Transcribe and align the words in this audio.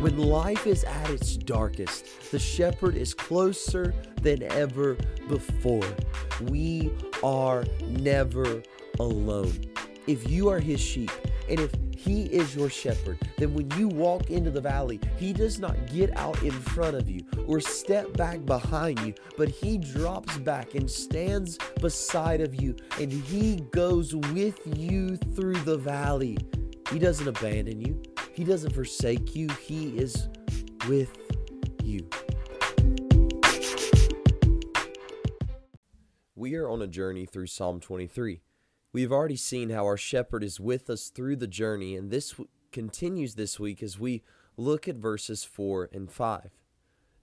When 0.00 0.16
life 0.16 0.66
is 0.66 0.82
at 0.84 1.10
its 1.10 1.36
darkest, 1.36 2.30
the 2.30 2.38
shepherd 2.38 2.96
is 2.96 3.12
closer 3.12 3.94
than 4.22 4.42
ever 4.44 4.96
before. 5.28 5.86
We 6.48 6.90
are 7.22 7.66
never 7.86 8.62
alone. 8.98 9.60
If 10.06 10.30
you 10.30 10.48
are 10.48 10.58
his 10.58 10.80
sheep, 10.80 11.10
and 11.50 11.60
if 11.60 11.70
he 11.94 12.22
is 12.24 12.56
your 12.56 12.70
shepherd, 12.70 13.18
then 13.36 13.52
when 13.52 13.70
you 13.72 13.88
walk 13.88 14.30
into 14.30 14.50
the 14.50 14.62
valley, 14.62 15.00
he 15.18 15.34
does 15.34 15.58
not 15.58 15.76
get 15.92 16.16
out 16.16 16.42
in 16.42 16.52
front 16.52 16.96
of 16.96 17.10
you 17.10 17.20
or 17.46 17.60
step 17.60 18.10
back 18.14 18.46
behind 18.46 18.98
you, 19.00 19.12
but 19.36 19.50
he 19.50 19.76
drops 19.76 20.38
back 20.38 20.74
and 20.74 20.90
stands 20.90 21.58
beside 21.78 22.40
of 22.40 22.54
you 22.54 22.74
and 22.98 23.12
he 23.12 23.56
goes 23.70 24.16
with 24.16 24.58
you 24.78 25.18
through 25.18 25.60
the 25.64 25.76
valley. 25.76 26.38
He 26.90 26.98
doesn't 26.98 27.28
abandon 27.28 27.82
you. 27.82 28.00
He 28.40 28.46
doesn't 28.46 28.72
forsake 28.72 29.36
you. 29.36 29.48
He 29.60 29.98
is 29.98 30.30
with 30.88 31.14
you. 31.84 32.08
We 36.34 36.54
are 36.54 36.66
on 36.66 36.80
a 36.80 36.86
journey 36.86 37.26
through 37.26 37.48
Psalm 37.48 37.80
23. 37.80 38.40
We 38.94 39.02
have 39.02 39.12
already 39.12 39.36
seen 39.36 39.68
how 39.68 39.84
our 39.84 39.98
shepherd 39.98 40.42
is 40.42 40.58
with 40.58 40.88
us 40.88 41.10
through 41.10 41.36
the 41.36 41.46
journey, 41.46 41.94
and 41.94 42.10
this 42.10 42.30
w- 42.30 42.48
continues 42.72 43.34
this 43.34 43.60
week 43.60 43.82
as 43.82 43.98
we 43.98 44.22
look 44.56 44.88
at 44.88 44.96
verses 44.96 45.44
4 45.44 45.90
and 45.92 46.10
5. 46.10 46.50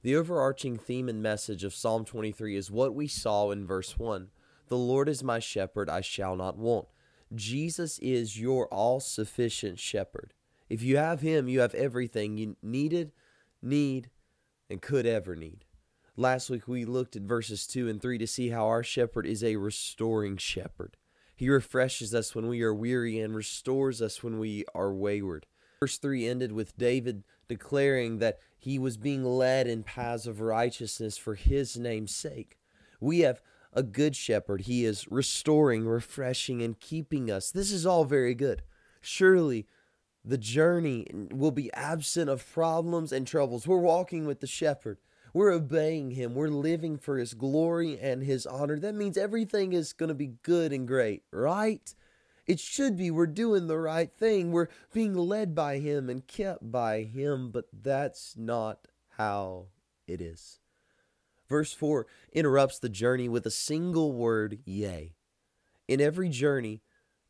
The 0.03 0.15
overarching 0.15 0.77
theme 0.77 1.09
and 1.09 1.23
message 1.23 1.63
of 1.63 1.73
Psalm 1.73 2.05
23 2.05 2.55
is 2.55 2.69
what 2.69 2.93
we 2.93 3.07
saw 3.07 3.49
in 3.49 3.65
verse 3.65 3.97
1 3.97 4.27
The 4.67 4.77
Lord 4.77 5.09
is 5.09 5.23
my 5.23 5.39
shepherd, 5.39 5.89
I 5.89 6.01
shall 6.01 6.35
not 6.35 6.59
want. 6.59 6.89
Jesus 7.33 7.97
is 8.03 8.39
your 8.39 8.67
all 8.67 8.99
sufficient 8.99 9.79
shepherd. 9.79 10.35
If 10.69 10.81
you 10.81 10.97
have 10.97 11.21
him, 11.21 11.47
you 11.47 11.61
have 11.61 11.73
everything 11.75 12.37
you 12.37 12.57
needed, 12.61 13.11
need, 13.61 14.09
and 14.69 14.81
could 14.81 15.05
ever 15.05 15.35
need. 15.35 15.65
Last 16.15 16.49
week 16.49 16.67
we 16.67 16.83
looked 16.83 17.15
at 17.15 17.21
verses 17.21 17.67
2 17.67 17.87
and 17.87 18.01
3 18.01 18.17
to 18.17 18.27
see 18.27 18.49
how 18.49 18.65
our 18.67 18.83
shepherd 18.83 19.25
is 19.25 19.43
a 19.43 19.55
restoring 19.57 20.37
shepherd. 20.37 20.97
He 21.35 21.49
refreshes 21.49 22.15
us 22.15 22.33
when 22.33 22.47
we 22.47 22.63
are 22.63 22.73
weary 22.73 23.19
and 23.19 23.35
restores 23.35 24.01
us 24.01 24.23
when 24.23 24.39
we 24.39 24.65
are 24.73 24.91
wayward. 24.91 25.45
Verse 25.79 25.99
3 25.99 26.27
ended 26.27 26.51
with 26.51 26.75
David 26.75 27.23
declaring 27.47 28.17
that 28.17 28.39
he 28.57 28.79
was 28.79 28.97
being 28.97 29.23
led 29.23 29.67
in 29.67 29.83
paths 29.83 30.25
of 30.25 30.41
righteousness 30.41 31.17
for 31.17 31.35
his 31.35 31.77
name's 31.77 32.15
sake. 32.15 32.57
We 32.99 33.19
have 33.19 33.41
a 33.71 33.83
good 33.83 34.15
shepherd. 34.15 34.61
He 34.61 34.83
is 34.83 35.07
restoring, 35.11 35.85
refreshing, 35.85 36.63
and 36.63 36.79
keeping 36.79 37.29
us. 37.29 37.51
This 37.51 37.71
is 37.71 37.85
all 37.85 38.05
very 38.05 38.33
good. 38.33 38.63
Surely 39.01 39.67
the 40.27 40.37
journey 40.37 41.07
will 41.31 41.51
be 41.51 41.71
absent 41.73 42.29
of 42.29 42.45
problems 42.51 43.13
and 43.13 43.25
troubles. 43.25 43.65
We're 43.65 43.77
walking 43.77 44.25
with 44.25 44.41
the 44.41 44.47
shepherd. 44.47 44.97
We're 45.33 45.51
obeying 45.51 46.11
him. 46.11 46.35
We're 46.35 46.49
living 46.49 46.97
for 46.97 47.17
his 47.17 47.33
glory 47.33 47.97
and 47.97 48.23
his 48.23 48.45
honor. 48.45 48.77
That 48.77 48.95
means 48.95 49.17
everything 49.17 49.71
is 49.71 49.93
going 49.93 50.09
to 50.09 50.15
be 50.15 50.33
good 50.43 50.73
and 50.73 50.85
great, 50.85 51.23
right? 51.31 51.93
It 52.45 52.59
should 52.59 52.97
be. 52.97 53.09
We're 53.09 53.27
doing 53.27 53.67
the 53.67 53.77
right 53.77 54.11
thing. 54.11 54.51
We're 54.51 54.67
being 54.93 55.13
led 55.13 55.55
by 55.55 55.77
him 55.77 56.09
and 56.09 56.27
kept 56.27 56.71
by 56.71 57.03
him, 57.03 57.49
but 57.51 57.65
that's 57.71 58.35
not 58.37 58.87
how 59.17 59.67
it 60.07 60.19
is. 60.19 60.59
Verse 61.47 61.71
4 61.71 62.05
interrupts 62.33 62.79
the 62.79 62.89
journey 62.89 63.29
with 63.29 63.45
a 63.45 63.51
single 63.51 64.11
word, 64.11 64.59
yea. 64.65 65.13
In 65.87 66.01
every 66.01 66.27
journey, 66.27 66.81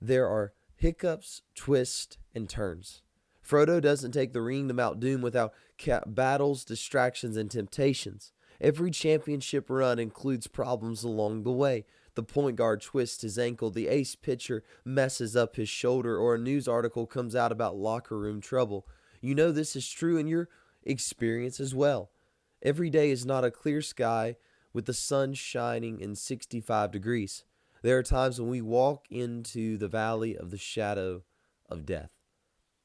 there 0.02 0.28
are 0.28 0.54
hiccups, 0.78 1.42
twists, 1.56 2.18
and 2.34 2.50
turns. 2.50 3.02
Frodo 3.46 3.82
doesn't 3.82 4.12
take 4.12 4.34
the 4.34 4.42
ring 4.42 4.68
to 4.68 4.74
Mount 4.74 5.00
Doom 5.00 5.22
without 5.22 5.54
battles, 6.06 6.64
distractions, 6.66 7.38
and 7.38 7.50
temptations. 7.50 8.34
Every 8.60 8.92
championship 8.92 9.70
run 9.70 10.00
includes 10.00 10.48
problems 10.48 11.04
along 11.04 11.44
the 11.44 11.52
way. 11.52 11.86
The 12.16 12.24
point 12.24 12.56
guard 12.56 12.82
twists 12.82 13.22
his 13.22 13.38
ankle, 13.38 13.70
the 13.70 13.88
ace 13.88 14.16
pitcher 14.16 14.64
messes 14.84 15.36
up 15.36 15.56
his 15.56 15.70
shoulder, 15.70 16.18
or 16.18 16.36
a 16.36 16.40
news 16.40 16.68
article 16.68 17.06
comes 17.06 17.36
out 17.36 17.52
about 17.52 17.78
locker 17.78 18.18
room 18.18 18.42
trouble. 18.42 18.88
You 19.22 19.36
know 19.36 19.52
this 19.52 19.76
is 19.76 19.90
true 19.90 20.18
in 20.18 20.28
your 20.28 20.50
experience 20.84 21.60
as 21.60 21.76
well. 21.76 22.10
Every 22.64 22.90
day 22.90 23.12
is 23.12 23.26
not 23.26 23.46
a 23.46 23.52
clear 23.52 23.82
sky 23.82 24.36
with 24.74 24.86
the 24.86 24.94
sun 24.94 25.36
shining 25.36 26.00
in 26.00 26.16
65 26.16 26.92
degrees. 26.92 27.44
There 27.82 27.98
are 27.98 28.04
times 28.04 28.40
when 28.40 28.50
we 28.50 28.62
walk 28.62 29.06
into 29.10 29.78
the 29.78 29.88
valley 29.88 30.36
of 30.36 30.52
the 30.52 30.58
shadow 30.58 31.24
of 31.70 31.86
death. 31.86 32.12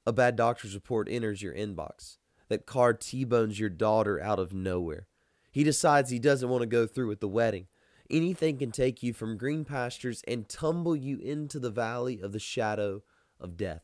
A 0.05 0.13
bad 0.13 0.37
doctor's 0.37 0.75
report 0.75 1.09
enters 1.11 1.43
your 1.43 1.55
inbox. 1.55 2.19
That 2.49 2.67
car 2.67 2.93
T 2.93 3.25
bones 3.25 3.59
your 3.59 3.71
daughter 3.71 4.21
out 4.21 4.39
of 4.39 4.53
nowhere. 4.53 5.07
He 5.51 5.65
decides 5.65 6.11
he 6.11 6.19
doesn't 6.19 6.49
want 6.49 6.63
to 6.63 6.67
go 6.67 6.87
through 6.87 7.09
with 7.09 7.21
the 7.21 7.29
wedding. 7.29 7.69
Anything 8.11 8.59
can 8.59 8.73
take 8.73 9.03
you 9.03 9.15
from 9.15 9.39
green 9.39 9.65
pastures 9.65 10.23
and 10.29 10.49
tumble 10.49 10.95
you 10.95 11.19
into 11.19 11.59
the 11.59 11.71
valley 11.71 12.21
of 12.21 12.33
the 12.33 12.39
shadow 12.39 13.03
of 13.41 13.57
death. 13.57 13.83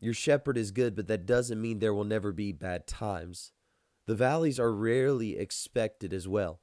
Your 0.00 0.14
shepherd 0.14 0.56
is 0.56 0.70
good, 0.70 0.96
but 0.96 1.06
that 1.08 1.26
doesn't 1.26 1.60
mean 1.60 1.78
there 1.78 1.92
will 1.92 2.04
never 2.04 2.32
be 2.32 2.52
bad 2.52 2.86
times. 2.86 3.52
The 4.06 4.14
valleys 4.14 4.58
are 4.58 4.72
rarely 4.72 5.36
expected 5.36 6.12
as 6.12 6.26
well. 6.26 6.61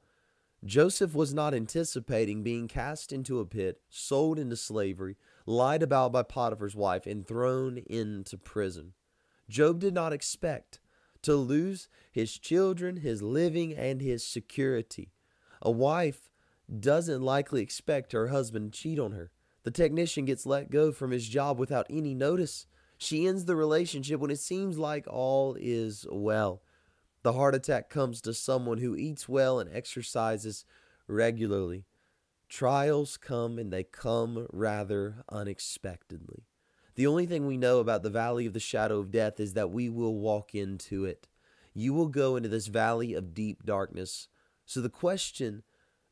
Joseph 0.64 1.14
was 1.14 1.32
not 1.32 1.54
anticipating 1.54 2.42
being 2.42 2.68
cast 2.68 3.12
into 3.12 3.40
a 3.40 3.46
pit, 3.46 3.80
sold 3.88 4.38
into 4.38 4.56
slavery, 4.56 5.16
lied 5.46 5.82
about 5.82 6.12
by 6.12 6.22
Potiphar's 6.22 6.76
wife, 6.76 7.06
and 7.06 7.26
thrown 7.26 7.78
into 7.78 8.36
prison. 8.36 8.92
Job 9.48 9.80
did 9.80 9.94
not 9.94 10.12
expect 10.12 10.80
to 11.22 11.34
lose 11.34 11.88
his 12.12 12.38
children, 12.38 12.98
his 12.98 13.22
living, 13.22 13.74
and 13.74 14.02
his 14.02 14.24
security. 14.24 15.12
A 15.62 15.70
wife 15.70 16.30
doesn't 16.78 17.22
likely 17.22 17.62
expect 17.62 18.12
her 18.12 18.28
husband 18.28 18.72
to 18.72 18.78
cheat 18.78 18.98
on 18.98 19.12
her. 19.12 19.30
The 19.62 19.70
technician 19.70 20.24
gets 20.24 20.46
let 20.46 20.70
go 20.70 20.92
from 20.92 21.10
his 21.10 21.28
job 21.28 21.58
without 21.58 21.86
any 21.90 22.14
notice. 22.14 22.66
She 22.96 23.26
ends 23.26 23.46
the 23.46 23.56
relationship 23.56 24.20
when 24.20 24.30
it 24.30 24.38
seems 24.38 24.78
like 24.78 25.06
all 25.08 25.56
is 25.58 26.06
well. 26.10 26.62
The 27.22 27.34
heart 27.34 27.54
attack 27.54 27.90
comes 27.90 28.22
to 28.22 28.32
someone 28.32 28.78
who 28.78 28.96
eats 28.96 29.28
well 29.28 29.60
and 29.60 29.70
exercises 29.72 30.64
regularly. 31.06 31.84
Trials 32.48 33.16
come 33.18 33.58
and 33.58 33.70
they 33.70 33.84
come 33.84 34.46
rather 34.50 35.22
unexpectedly. 35.28 36.46
The 36.94 37.06
only 37.06 37.26
thing 37.26 37.46
we 37.46 37.56
know 37.56 37.78
about 37.78 38.02
the 38.02 38.10
valley 38.10 38.46
of 38.46 38.54
the 38.54 38.60
shadow 38.60 38.98
of 38.98 39.10
death 39.10 39.38
is 39.38 39.52
that 39.52 39.70
we 39.70 39.88
will 39.88 40.16
walk 40.16 40.54
into 40.54 41.04
it. 41.04 41.28
You 41.74 41.92
will 41.92 42.08
go 42.08 42.36
into 42.36 42.48
this 42.48 42.66
valley 42.66 43.14
of 43.14 43.34
deep 43.34 43.64
darkness. 43.64 44.28
So, 44.64 44.80
the 44.80 44.88
question 44.88 45.62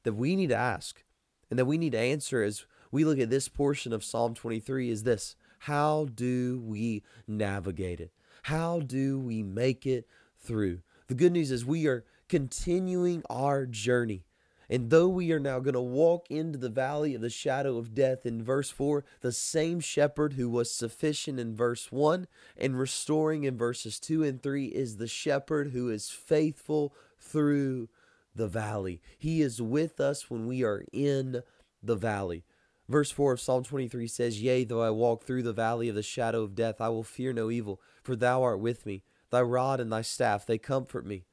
that 0.04 0.12
we 0.12 0.36
need 0.36 0.50
to 0.50 0.56
ask 0.56 1.04
and 1.50 1.58
that 1.58 1.64
we 1.64 1.78
need 1.78 1.92
to 1.92 1.98
answer 1.98 2.42
as 2.42 2.66
we 2.92 3.04
look 3.04 3.18
at 3.18 3.30
this 3.30 3.48
portion 3.48 3.92
of 3.92 4.04
Psalm 4.04 4.34
23 4.34 4.90
is 4.90 5.02
this 5.02 5.36
How 5.60 6.06
do 6.14 6.62
we 6.64 7.02
navigate 7.26 8.00
it? 8.00 8.12
How 8.44 8.80
do 8.80 9.18
we 9.18 9.42
make 9.42 9.86
it 9.86 10.06
through? 10.38 10.80
The 11.08 11.14
good 11.14 11.32
news 11.32 11.50
is 11.50 11.64
we 11.64 11.86
are 11.86 12.04
continuing 12.28 13.22
our 13.30 13.64
journey. 13.64 14.24
And 14.70 14.90
though 14.90 15.08
we 15.08 15.32
are 15.32 15.40
now 15.40 15.60
going 15.60 15.72
to 15.72 15.80
walk 15.80 16.26
into 16.30 16.58
the 16.58 16.68
valley 16.68 17.14
of 17.14 17.22
the 17.22 17.30
shadow 17.30 17.78
of 17.78 17.94
death 17.94 18.26
in 18.26 18.42
verse 18.42 18.68
4, 18.68 19.02
the 19.22 19.32
same 19.32 19.80
shepherd 19.80 20.34
who 20.34 20.50
was 20.50 20.70
sufficient 20.70 21.40
in 21.40 21.56
verse 21.56 21.90
1 21.90 22.26
and 22.58 22.78
restoring 22.78 23.44
in 23.44 23.56
verses 23.56 23.98
2 23.98 24.22
and 24.22 24.42
3 24.42 24.66
is 24.66 24.98
the 24.98 25.06
shepherd 25.06 25.70
who 25.70 25.88
is 25.88 26.10
faithful 26.10 26.94
through 27.18 27.88
the 28.34 28.46
valley. 28.46 29.00
He 29.16 29.40
is 29.40 29.62
with 29.62 30.00
us 30.00 30.28
when 30.28 30.46
we 30.46 30.62
are 30.62 30.84
in 30.92 31.42
the 31.82 31.96
valley. 31.96 32.44
Verse 32.86 33.10
4 33.10 33.32
of 33.32 33.40
Psalm 33.40 33.64
23 33.64 34.06
says, 34.06 34.42
Yea, 34.42 34.64
though 34.64 34.82
I 34.82 34.90
walk 34.90 35.24
through 35.24 35.44
the 35.44 35.54
valley 35.54 35.88
of 35.88 35.94
the 35.94 36.02
shadow 36.02 36.42
of 36.42 36.54
death, 36.54 36.78
I 36.78 36.90
will 36.90 37.02
fear 37.02 37.32
no 37.32 37.50
evil, 37.50 37.80
for 38.02 38.16
thou 38.16 38.42
art 38.42 38.60
with 38.60 38.84
me. 38.84 39.02
Thy 39.30 39.42
rod 39.42 39.80
and 39.80 39.92
thy 39.92 40.02
staff, 40.02 40.46
they 40.46 40.58
comfort 40.58 41.06
me. 41.06 41.24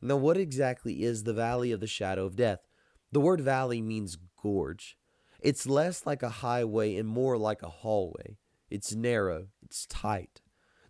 Now, 0.00 0.16
what 0.16 0.36
exactly 0.36 1.02
is 1.02 1.22
the 1.22 1.32
valley 1.32 1.70
of 1.70 1.80
the 1.80 1.86
shadow 1.86 2.26
of 2.26 2.36
death? 2.36 2.66
The 3.12 3.20
word 3.20 3.40
valley 3.40 3.80
means 3.80 4.18
gorge. 4.42 4.96
It's 5.40 5.66
less 5.66 6.06
like 6.06 6.22
a 6.22 6.28
highway 6.28 6.96
and 6.96 7.08
more 7.08 7.36
like 7.36 7.62
a 7.62 7.68
hallway. 7.68 8.38
It's 8.70 8.94
narrow, 8.94 9.48
it's 9.62 9.86
tight. 9.86 10.40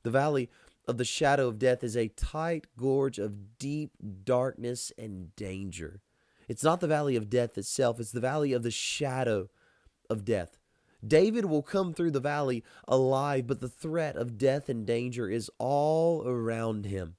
The 0.02 0.10
valley 0.10 0.50
of 0.86 0.98
the 0.98 1.04
shadow 1.04 1.48
of 1.48 1.58
death 1.58 1.82
is 1.82 1.96
a 1.96 2.08
tight 2.08 2.66
gorge 2.76 3.18
of 3.18 3.58
deep 3.58 3.92
darkness 4.24 4.92
and 4.96 5.34
danger. 5.36 6.00
It's 6.48 6.64
not 6.64 6.80
the 6.80 6.88
valley 6.88 7.16
of 7.16 7.30
death 7.30 7.58
itself, 7.58 8.00
it's 8.00 8.12
the 8.12 8.20
valley 8.20 8.52
of 8.52 8.62
the 8.62 8.70
shadow 8.70 9.48
of 10.08 10.24
death. 10.24 10.58
David 11.06 11.46
will 11.46 11.62
come 11.62 11.92
through 11.92 12.12
the 12.12 12.20
valley 12.20 12.62
alive, 12.86 13.46
but 13.46 13.60
the 13.60 13.68
threat 13.68 14.16
of 14.16 14.38
death 14.38 14.68
and 14.68 14.86
danger 14.86 15.28
is 15.28 15.50
all 15.58 16.26
around 16.26 16.86
him. 16.86 17.16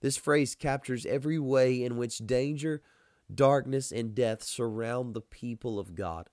This 0.00 0.16
phrase 0.16 0.54
captures 0.54 1.06
every 1.06 1.38
way 1.38 1.82
in 1.82 1.96
which 1.96 2.18
danger, 2.18 2.82
darkness, 3.32 3.92
and 3.92 4.14
death 4.14 4.42
surround 4.42 5.14
the 5.14 5.20
people 5.20 5.78
of 5.78 5.94
God. 5.94 6.28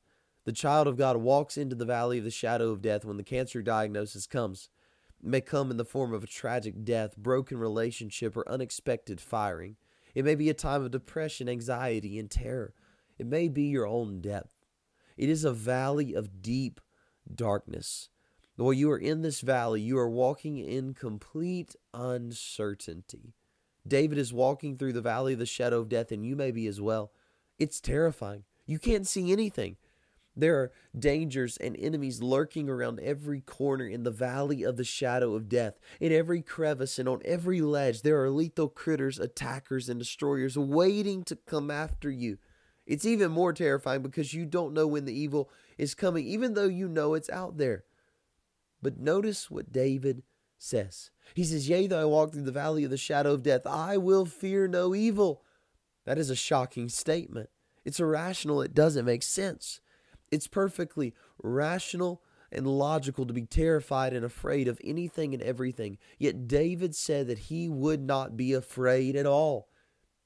The 0.45 0.53
child 0.53 0.87
of 0.87 0.97
God 0.97 1.17
walks 1.17 1.57
into 1.57 1.75
the 1.75 1.85
valley 1.85 2.17
of 2.17 2.23
the 2.23 2.31
shadow 2.31 2.69
of 2.69 2.81
death 2.81 3.03
when 3.03 3.17
the 3.17 3.23
cancer 3.23 3.61
diagnosis 3.61 4.25
comes. 4.25 4.69
It 5.21 5.27
may 5.27 5.41
come 5.41 5.69
in 5.69 5.77
the 5.77 5.85
form 5.85 6.13
of 6.13 6.23
a 6.23 6.27
tragic 6.27 6.85
death, 6.85 7.17
broken 7.17 7.57
relationship, 7.57 8.37
or 8.37 8.49
unexpected 8.49 9.19
firing. 9.19 9.75
It 10.15 10.23
may 10.23 10.35
be 10.35 10.49
a 10.49 10.53
time 10.53 10.83
of 10.83 10.91
depression, 10.91 11.49
anxiety, 11.49 12.17
and 12.17 12.31
terror. 12.31 12.73
It 13.19 13.27
may 13.27 13.49
be 13.49 13.63
your 13.63 13.85
own 13.85 14.21
depth. 14.21 14.55
It 15.17 15.29
is 15.29 15.43
a 15.43 15.51
valley 15.51 16.13
of 16.13 16.41
deep 16.41 16.79
darkness. 17.33 18.09
While 18.55 18.73
you 18.73 18.89
are 18.91 18.97
in 18.97 19.21
this 19.21 19.41
valley, 19.41 19.81
you 19.81 19.97
are 19.99 20.09
walking 20.09 20.57
in 20.57 20.93
complete 20.93 21.75
uncertainty. 21.93 23.35
David 23.87 24.17
is 24.17 24.33
walking 24.33 24.77
through 24.77 24.93
the 24.93 25.01
valley 25.01 25.33
of 25.33 25.39
the 25.39 25.45
shadow 25.45 25.79
of 25.79 25.89
death, 25.89 26.11
and 26.11 26.25
you 26.25 26.35
may 26.35 26.51
be 26.51 26.67
as 26.67 26.81
well. 26.81 27.11
It's 27.59 27.79
terrifying. 27.79 28.43
You 28.65 28.79
can't 28.79 29.07
see 29.07 29.31
anything. 29.31 29.77
There 30.35 30.55
are 30.57 30.71
dangers 30.97 31.57
and 31.57 31.75
enemies 31.77 32.21
lurking 32.21 32.69
around 32.69 32.99
every 32.99 33.41
corner 33.41 33.87
in 33.87 34.03
the 34.03 34.11
valley 34.11 34.61
of 34.61 34.77
the 34.77 34.83
shadow 34.83 35.33
of 35.33 35.49
death. 35.49 35.79
In 35.99 36.11
every 36.11 36.43
crevice 36.43 36.99
and 36.99 37.09
on 37.09 37.21
every 37.25 37.59
ledge, 37.61 38.03
there 38.03 38.23
are 38.23 38.29
lethal 38.29 38.69
critters, 38.69 39.17
attackers, 39.17 39.89
and 39.89 39.99
destroyers 39.99 40.55
waiting 40.55 41.23
to 41.23 41.35
come 41.35 41.71
after 41.71 42.11
you. 42.11 42.37
It's 42.87 43.05
even 43.05 43.31
more 43.31 43.51
terrifying 43.51 44.01
because 44.01 44.33
you 44.33 44.45
don't 44.45 44.73
know 44.73 44.87
when 44.87 45.05
the 45.05 45.17
evil 45.17 45.51
is 45.77 45.93
coming, 45.93 46.25
even 46.25 46.53
though 46.53 46.67
you 46.67 46.87
know 46.87 47.13
it's 47.13 47.29
out 47.29 47.57
there. 47.57 47.83
But 48.81 48.97
notice 48.97 49.51
what 49.51 49.71
David 49.71 50.23
says. 50.57 51.11
He 51.33 51.43
says, 51.43 51.67
Yea, 51.67 51.87
though 51.87 52.01
I 52.01 52.05
walk 52.05 52.31
through 52.31 52.43
the 52.43 52.51
valley 52.51 52.85
of 52.85 52.89
the 52.89 52.97
shadow 52.97 53.33
of 53.33 53.43
death, 53.43 53.67
I 53.67 53.97
will 53.97 54.25
fear 54.25 54.67
no 54.67 54.95
evil. 54.95 55.43
That 56.05 56.17
is 56.17 56.29
a 56.29 56.35
shocking 56.35 56.87
statement. 56.87 57.49
It's 57.83 57.99
irrational. 57.99 58.61
It 58.61 58.73
doesn't 58.73 59.05
make 59.05 59.23
sense. 59.23 59.81
It's 60.31 60.47
perfectly 60.47 61.13
rational 61.43 62.21
and 62.51 62.65
logical 62.65 63.25
to 63.25 63.33
be 63.33 63.45
terrified 63.45 64.13
and 64.13 64.23
afraid 64.23 64.69
of 64.69 64.79
anything 64.83 65.33
and 65.33 65.43
everything. 65.43 65.97
Yet 66.17 66.47
David 66.47 66.95
said 66.95 67.27
that 67.27 67.39
he 67.39 67.67
would 67.67 68.01
not 68.01 68.37
be 68.37 68.53
afraid 68.53 69.17
at 69.17 69.25
all. 69.25 69.67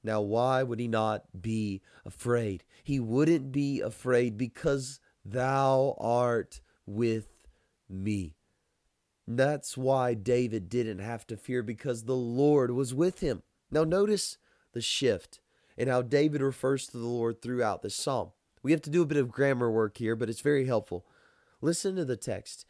Now, 0.03 0.21
why 0.21 0.63
would 0.63 0.80
he 0.80 0.88
not 0.88 1.42
be 1.42 1.81
afraid? 2.06 2.63
He 2.83 3.00
wouldn't 3.00 3.51
be 3.51 3.81
afraid 3.81 4.38
because 4.38 5.00
thou 5.24 5.95
art 6.00 6.62
with 6.86 7.27
me. 7.89 8.36
That's 9.27 9.77
why 9.77 10.15
David 10.15 10.69
didn't 10.69 11.00
have 11.00 11.27
to 11.27 11.38
fear 11.38 11.62
because 11.62 12.03
the 12.03 12.15
Lord 12.15 12.71
was 12.71 12.94
with 12.94 13.19
him. 13.19 13.44
Now, 13.69 13.83
notice 13.83 14.38
the 14.74 14.81
shift 14.81 15.39
and 15.77 15.89
how 15.89 16.01
David 16.01 16.42
refers 16.42 16.88
to 16.88 16.97
the 16.97 17.06
Lord 17.06 17.42
throughout 17.42 17.81
this 17.81 17.95
psalm. 17.95 18.31
We 18.63 18.71
have 18.71 18.81
to 18.81 18.89
do 18.89 19.01
a 19.01 19.07
bit 19.07 19.18
of 19.18 19.31
grammar 19.31 19.71
work 19.71 19.97
here, 19.97 20.15
but 20.15 20.30
it's 20.30 20.42
very 20.42 20.65
helpful. 20.65 21.06
Listen 21.62 21.95
to 21.95 22.06
the 22.06 22.18
text. 22.18 22.65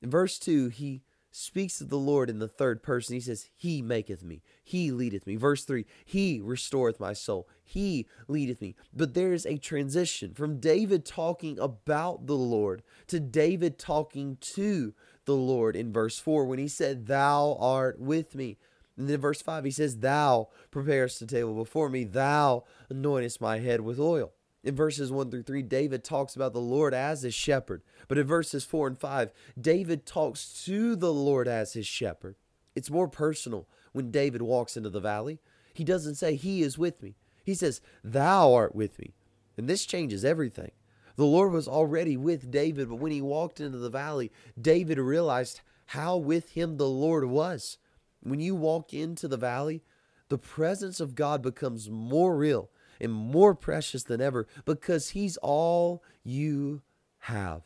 In 0.00 0.10
verse 0.10 0.38
2, 0.38 0.68
he 0.68 1.02
speaks 1.36 1.82
of 1.82 1.90
the 1.90 1.98
Lord 1.98 2.30
in 2.30 2.38
the 2.38 2.48
third 2.48 2.82
person. 2.82 3.14
He 3.14 3.20
says, 3.20 3.50
He 3.54 3.82
maketh 3.82 4.22
me, 4.24 4.42
He 4.64 4.90
leadeth 4.90 5.26
me. 5.26 5.36
Verse 5.36 5.64
3, 5.64 5.84
He 6.04 6.40
restoreth 6.42 6.98
my 6.98 7.12
soul, 7.12 7.46
He 7.62 8.06
leadeth 8.26 8.60
me. 8.62 8.74
But 8.94 9.12
there 9.12 9.32
is 9.32 9.44
a 9.44 9.58
transition 9.58 10.32
from 10.32 10.60
David 10.60 11.04
talking 11.04 11.58
about 11.58 12.26
the 12.26 12.36
Lord 12.36 12.82
to 13.08 13.20
David 13.20 13.78
talking 13.78 14.38
to 14.40 14.94
the 15.26 15.34
Lord 15.34 15.76
in 15.76 15.92
verse 15.92 16.18
4 16.18 16.46
when 16.46 16.58
he 16.58 16.68
said, 16.68 17.06
Thou 17.06 17.56
art 17.60 18.00
with 18.00 18.34
me. 18.34 18.56
And 18.96 19.08
then 19.08 19.20
verse 19.20 19.42
5, 19.42 19.64
he 19.64 19.70
says, 19.70 19.98
Thou 19.98 20.48
preparest 20.70 21.20
the 21.20 21.26
table 21.26 21.54
before 21.54 21.90
me, 21.90 22.04
Thou 22.04 22.64
anointest 22.90 23.42
my 23.42 23.58
head 23.58 23.82
with 23.82 24.00
oil. 24.00 24.32
In 24.66 24.74
verses 24.74 25.12
1 25.12 25.30
through 25.30 25.44
3, 25.44 25.62
David 25.62 26.02
talks 26.02 26.34
about 26.34 26.52
the 26.52 26.60
Lord 26.60 26.92
as 26.92 27.22
his 27.22 27.34
shepherd. 27.34 27.82
But 28.08 28.18
in 28.18 28.26
verses 28.26 28.64
4 28.64 28.88
and 28.88 28.98
5, 28.98 29.30
David 29.58 30.04
talks 30.04 30.64
to 30.64 30.96
the 30.96 31.12
Lord 31.12 31.46
as 31.46 31.74
his 31.74 31.86
shepherd. 31.86 32.34
It's 32.74 32.90
more 32.90 33.06
personal 33.06 33.68
when 33.92 34.10
David 34.10 34.42
walks 34.42 34.76
into 34.76 34.90
the 34.90 34.98
valley. 34.98 35.38
He 35.72 35.84
doesn't 35.84 36.16
say, 36.16 36.34
He 36.34 36.62
is 36.62 36.76
with 36.76 37.00
me. 37.00 37.14
He 37.44 37.54
says, 37.54 37.80
Thou 38.02 38.52
art 38.52 38.74
with 38.74 38.98
me. 38.98 39.14
And 39.56 39.68
this 39.68 39.86
changes 39.86 40.24
everything. 40.24 40.72
The 41.14 41.24
Lord 41.24 41.52
was 41.52 41.68
already 41.68 42.16
with 42.16 42.50
David, 42.50 42.88
but 42.88 42.96
when 42.96 43.12
he 43.12 43.22
walked 43.22 43.60
into 43.60 43.78
the 43.78 43.88
valley, 43.88 44.32
David 44.60 44.98
realized 44.98 45.60
how 45.86 46.16
with 46.16 46.50
him 46.50 46.76
the 46.76 46.88
Lord 46.88 47.26
was. 47.26 47.78
When 48.20 48.40
you 48.40 48.56
walk 48.56 48.92
into 48.92 49.28
the 49.28 49.36
valley, 49.36 49.84
the 50.28 50.38
presence 50.38 50.98
of 50.98 51.14
God 51.14 51.40
becomes 51.40 51.88
more 51.88 52.36
real 52.36 52.68
and 53.00 53.12
more 53.12 53.54
precious 53.54 54.02
than 54.04 54.20
ever 54.20 54.46
because 54.64 55.10
He's 55.10 55.36
all 55.38 56.02
you 56.22 56.82
have. 57.20 57.62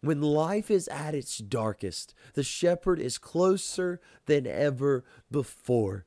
When 0.00 0.22
life 0.22 0.70
is 0.70 0.86
at 0.88 1.14
its 1.14 1.38
darkest, 1.38 2.14
the 2.34 2.44
shepherd 2.44 3.00
is 3.00 3.18
closer 3.18 4.00
than 4.26 4.46
ever 4.46 5.04
before. 5.30 6.06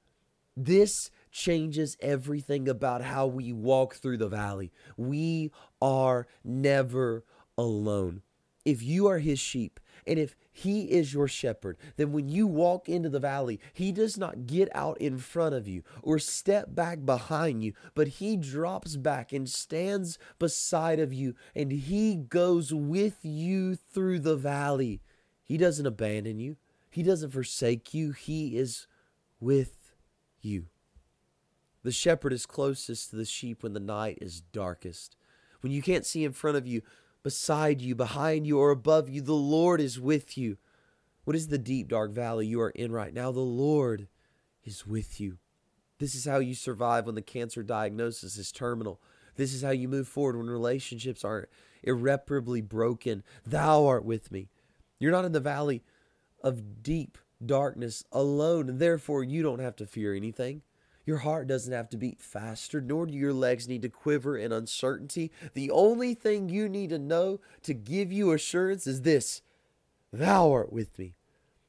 This 0.56 1.12
changes 1.32 1.98
everything 2.00 2.68
about 2.68 3.02
how 3.02 3.28
we 3.28 3.52
walk 3.52 3.96
through 3.96 4.18
the 4.18 4.30
valley. 4.30 4.72
We 4.98 5.52
are 5.82 6.28
never 6.44 7.24
alone. 7.58 8.22
If 8.64 8.84
you 8.84 9.08
are 9.08 9.20
his 9.20 9.40
sheep 9.40 9.80
and 10.06 10.20
if 10.20 10.36
he 10.52 10.84
is 10.92 11.14
your 11.14 11.28
shepherd, 11.28 11.78
then 11.96 12.12
when 12.12 12.30
you 12.30 12.46
walk 12.46 12.88
into 12.90 13.10
the 13.10 13.20
valley, 13.20 13.60
he 13.74 13.92
does 13.92 14.18
not 14.18 14.46
get 14.46 14.70
out 14.76 15.00
in 15.00 15.18
front 15.18 15.56
of 15.56 15.68
you 15.68 15.84
or 16.04 16.20
step 16.20 16.76
back 16.76 17.06
behind 17.06 17.64
you, 17.64 17.74
but 17.96 18.08
he 18.08 18.38
drops 18.38 18.96
back 18.98 19.32
and 19.32 19.50
stands 19.50 20.18
beside 20.38 21.00
of 21.00 21.14
you 21.14 21.36
and 21.56 21.72
he 21.72 22.16
goes 22.16 22.74
with 22.74 23.20
you 23.24 23.76
through 23.76 24.20
the 24.20 24.36
valley. 24.36 25.02
He 25.44 25.58
doesn't 25.58 25.86
abandon 25.86 26.40
you. 26.40 26.58
He 26.90 27.04
doesn't 27.04 27.32
forsake 27.32 27.94
you. 27.94 28.12
He 28.12 28.58
is 28.58 28.88
with 29.40 29.94
you. 30.42 30.68
The 31.84 31.92
shepherd 31.92 32.34
is 32.34 32.46
closest 32.46 33.10
to 33.10 33.16
the 33.16 33.26
sheep 33.26 33.64
when 33.64 33.74
the 33.74 33.80
night 33.80 34.20
is 34.22 34.42
darkest. 34.42 35.16
When 35.62 35.72
you 35.72 35.82
can't 35.82 36.06
see 36.06 36.24
in 36.24 36.34
front 36.34 36.58
of 36.58 36.68
you, 36.68 36.82
beside 37.24 37.82
you, 37.82 37.96
behind 37.96 38.48
you, 38.48 38.60
or 38.60 38.72
above 38.72 39.10
you. 39.10 39.22
The 39.22 39.34
Lord 39.34 39.82
is 39.82 40.00
with 40.00 40.38
you. 40.38 40.58
What 41.24 41.36
is 41.36 41.48
the 41.48 41.58
deep, 41.58 41.88
dark 41.88 42.12
valley 42.12 42.48
you 42.48 42.60
are 42.62 42.72
in 42.72 42.92
right 42.92 43.14
now? 43.14 43.32
The 43.32 43.40
Lord 43.40 44.08
is 44.64 44.88
with 44.88 45.20
you. 45.20 45.38
This 46.00 46.16
is 46.16 46.26
how 46.26 46.40
you 46.40 46.56
survive 46.56 47.06
when 47.06 47.16
the 47.16 47.22
cancer 47.22 47.62
diagnosis 47.62 48.38
is 48.38 48.52
terminal. 48.52 49.00
This 49.36 49.54
is 49.54 49.62
how 49.62 49.70
you 49.70 49.88
move 49.88 50.08
forward 50.08 50.38
when 50.38 50.50
relationships 50.50 51.24
are 51.24 51.48
irreparably 51.84 52.62
broken. 52.62 53.24
Thou 53.46 53.86
art 53.86 54.04
with 54.04 54.32
me. 54.32 54.50
You're 55.00 55.12
not 55.12 55.26
in 55.26 55.32
the 55.32 55.40
valley 55.40 55.84
of 56.44 56.84
deep 56.84 57.18
darkness 57.44 58.04
alone, 58.12 58.70
and 58.70 58.80
therefore 58.80 59.24
you 59.24 59.44
don't 59.44 59.60
have 59.60 59.76
to 59.78 59.86
fear 59.86 60.14
anything. 60.14 60.64
Your 61.06 61.20
heart 61.20 61.48
doesn't 61.48 61.74
have 61.74 61.90
to 61.90 61.98
beat 61.98 62.22
faster, 62.22 62.80
nor 62.80 63.06
do 63.06 63.14
your 63.14 63.34
legs 63.34 63.68
need 63.68 63.82
to 63.82 63.90
quiver 63.90 64.38
in 64.38 64.52
uncertainty. 64.52 65.32
The 65.54 65.72
only 65.72 66.14
thing 66.14 66.50
you 66.50 66.70
need 66.70 66.92
to 66.92 67.00
know 67.00 67.40
to 67.64 67.74
give 67.74 68.12
you 68.12 68.32
assurance 68.32 68.86
is 68.86 69.02
this 69.02 69.42
Thou 70.14 70.52
art 70.52 70.72
with 70.72 70.98
me. 71.00 71.16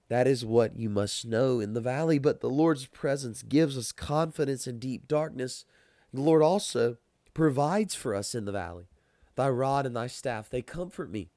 That 0.08 0.26
is 0.26 0.44
what 0.44 0.76
you 0.76 0.90
must 0.90 1.24
know 1.24 1.58
in 1.60 1.72
the 1.72 1.80
valley, 1.80 2.18
but 2.18 2.40
the 2.40 2.50
Lord's 2.50 2.86
presence 2.86 3.42
gives 3.42 3.78
us 3.78 3.92
confidence 3.92 4.66
in 4.66 4.78
deep 4.78 5.08
darkness. 5.08 5.64
The 6.12 6.20
Lord 6.20 6.42
also 6.42 6.98
provides 7.32 7.94
for 7.94 8.14
us 8.14 8.34
in 8.34 8.44
the 8.44 8.52
valley. 8.52 8.88
Thy 9.36 9.48
rod 9.48 9.86
and 9.86 9.96
thy 9.96 10.08
staff, 10.08 10.50
they 10.50 10.60
comfort 10.60 11.10
me. 11.10 11.30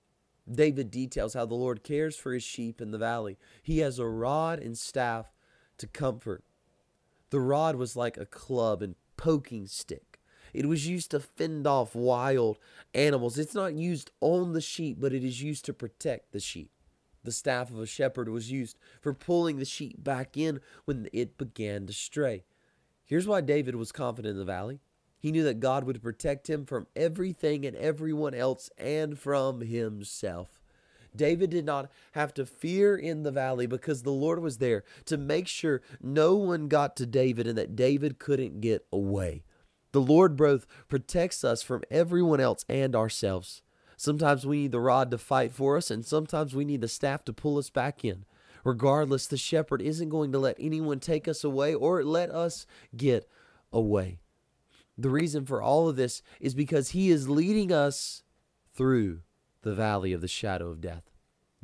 David 0.52 0.92
details 0.92 1.34
how 1.34 1.46
the 1.46 1.56
Lord 1.56 1.84
cares 1.84 2.18
for 2.18 2.34
his 2.34 2.44
sheep 2.44 2.82
in 2.82 2.92
the 2.92 2.98
valley. 2.98 3.38
He 3.64 3.80
has 3.80 3.98
a 3.98 4.06
rod 4.06 4.60
and 4.60 4.78
staff 4.78 5.32
to 5.78 5.88
comfort. 5.88 6.44
The 7.30 7.40
rod 7.40 7.76
was 7.76 7.96
like 7.96 8.18
a 8.18 8.26
club 8.26 8.82
and 8.82 8.96
poking 9.18 9.68
stick. 9.68 10.20
It 10.54 10.68
was 10.68 10.88
used 10.88 11.12
to 11.12 11.20
fend 11.20 11.68
off 11.68 11.96
wild 11.96 12.58
animals. 12.94 13.38
It's 13.38 13.56
not 13.56 13.74
used 13.74 14.12
on 14.22 14.54
the 14.54 14.62
sheep, 14.62 14.98
but 15.00 15.14
it 15.14 15.24
is 15.24 15.42
used 15.42 15.66
to 15.66 15.74
protect 15.74 16.32
the 16.32 16.40
sheep. 16.40 16.72
The 17.24 17.32
staff 17.32 17.72
of 17.72 17.80
a 17.80 17.88
shepherd 17.88 18.30
was 18.30 18.52
used 18.52 18.78
for 19.02 19.14
pulling 19.14 19.58
the 19.58 19.66
sheep 19.66 20.04
back 20.04 20.38
in 20.38 20.62
when 20.86 21.10
it 21.12 21.38
began 21.38 21.88
to 21.88 21.94
stray. 21.94 22.46
Here's 23.04 23.28
why 23.28 23.42
David 23.42 23.76
was 23.76 23.92
confident 23.92 24.34
in 24.34 24.38
the 24.38 24.46
valley. 24.46 24.80
He 25.18 25.32
knew 25.32 25.44
that 25.44 25.60
God 25.60 25.84
would 25.84 26.04
protect 26.04 26.50
him 26.50 26.66
from 26.66 26.88
everything 26.96 27.66
and 27.66 27.76
everyone 27.76 28.36
else 28.36 28.70
and 28.78 29.18
from 29.18 29.62
himself. 29.62 30.62
David 31.18 31.50
did 31.50 31.66
not 31.66 31.90
have 32.14 32.34
to 32.36 32.46
fear 32.46 32.96
in 32.96 33.24
the 33.24 33.32
valley 33.32 33.66
because 33.66 34.04
the 34.04 34.12
Lord 34.12 34.40
was 34.40 34.58
there 34.58 34.84
to 35.06 35.18
make 35.18 35.48
sure 35.48 35.82
no 36.02 36.36
one 36.36 36.68
got 36.68 36.96
to 36.98 37.06
David 37.06 37.48
and 37.48 37.58
that 37.58 37.76
David 37.76 38.20
couldn't 38.20 38.62
get 38.62 38.86
away. 38.92 39.44
The 39.92 40.02
Lord 40.02 40.36
both 40.36 40.68
protects 40.88 41.44
us 41.44 41.64
from 41.64 41.84
everyone 41.90 42.40
else 42.40 42.66
and 42.68 42.96
ourselves. 42.96 43.62
Sometimes 43.98 44.46
we 44.46 44.64
need 44.64 44.72
the 44.72 44.80
rod 44.82 45.10
to 45.12 45.18
fight 45.18 45.54
for 45.54 45.78
us, 45.78 45.90
and 45.90 46.06
sometimes 46.06 46.54
we 46.54 46.66
need 46.66 46.82
the 46.82 46.88
staff 46.88 47.24
to 47.26 47.34
pull 47.34 47.58
us 47.58 47.70
back 47.70 48.04
in. 48.04 48.26
Regardless, 48.66 49.28
the 49.28 49.38
shepherd 49.38 49.82
isn't 49.82 50.10
going 50.10 50.32
to 50.32 50.40
let 50.40 50.58
anyone 50.60 51.00
take 51.00 51.28
us 51.28 51.44
away 51.44 51.74
or 51.74 52.04
let 52.04 52.30
us 52.30 52.66
get 52.98 53.30
away. 53.72 54.20
The 54.98 55.10
reason 55.10 55.46
for 55.46 55.62
all 55.62 55.88
of 55.88 55.96
this 55.96 56.22
is 56.40 56.56
because 56.56 56.90
he 56.90 57.10
is 57.10 57.30
leading 57.30 57.72
us 57.72 58.24
through 58.74 59.22
the 59.66 59.76
valley 59.76 60.14
of 60.14 60.22
the 60.22 60.28
shadow 60.28 60.70
of 60.70 60.80
death. 60.80 61.10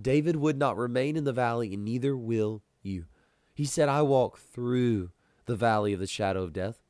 David 0.01 0.35
would 0.35 0.57
not 0.57 0.75
remain 0.75 1.15
in 1.15 1.23
the 1.23 1.31
valley, 1.31 1.73
and 1.73 1.85
neither 1.85 2.17
will 2.17 2.63
you. 2.81 3.05
He 3.53 3.63
said, 3.63 3.87
I 3.87 4.01
walk 4.01 4.39
through 4.39 5.11
the 5.45 5.55
valley 5.55 5.93
of 5.93 5.99
the 5.99 6.07
shadow 6.07 6.43
of 6.43 6.51
death. 6.51 6.81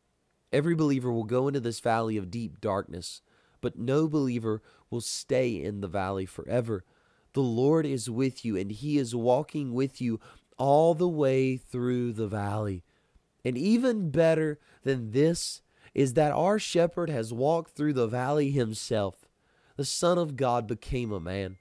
Every 0.54 0.74
believer 0.74 1.12
will 1.12 1.26
go 1.26 1.50
into 1.50 1.60
this 1.60 1.82
valley 1.82 2.16
of 2.16 2.32
deep 2.32 2.62
darkness, 2.62 3.22
but 3.60 3.78
no 3.78 4.08
believer 4.08 4.62
will 4.90 5.02
stay 5.02 5.62
in 5.62 5.82
the 5.82 5.88
valley 5.90 6.26
forever. 6.26 6.86
The 7.34 7.42
Lord 7.42 7.86
is 7.86 8.10
with 8.10 8.46
you, 8.46 8.56
and 8.56 8.72
He 8.72 8.98
is 8.98 9.14
walking 9.14 9.74
with 9.74 10.00
you 10.00 10.20
all 10.58 10.94
the 10.94 11.10
way 11.10 11.58
through 11.58 12.14
the 12.14 12.28
valley. 12.28 12.84
And 13.44 13.58
even 13.58 14.12
better 14.12 14.60
than 14.84 15.12
this 15.12 15.62
is 15.94 16.14
that 16.14 16.32
our 16.32 16.58
shepherd 16.58 17.10
has 17.10 17.34
walked 17.34 17.72
through 17.72 17.94
the 17.94 18.08
valley 18.08 18.52
himself. 18.52 19.28
The 19.82 19.86
Son 19.86 20.20
of 20.20 20.36
God 20.36 20.68
became 20.68 21.12
a 21.12 21.20
man. 21.20 21.58